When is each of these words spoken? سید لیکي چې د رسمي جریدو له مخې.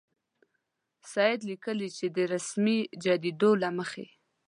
سید 1.11 1.39
لیکي 1.49 1.87
چې 1.97 2.05
د 2.15 2.17
رسمي 2.33 2.77
جریدو 3.03 3.51
له 3.61 3.69
مخې. 3.77 4.05